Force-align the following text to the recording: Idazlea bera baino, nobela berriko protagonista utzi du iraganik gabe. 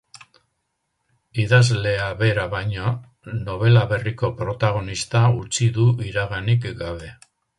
Idazlea 1.43 2.07
bera 2.21 2.45
baino, 2.53 2.93
nobela 3.49 3.83
berriko 3.93 4.31
protagonista 4.41 5.23
utzi 5.43 5.71
du 5.79 5.87
iraganik 6.13 6.69
gabe. 6.83 7.13